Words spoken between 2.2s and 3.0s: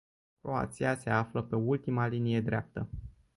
dreaptă.